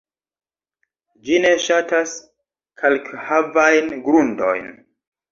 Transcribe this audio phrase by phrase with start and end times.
[1.25, 2.13] Ĝi ne ŝatas
[2.83, 4.73] kalkhavajn grundojn.